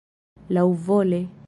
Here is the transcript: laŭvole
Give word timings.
laŭvole 0.57 1.23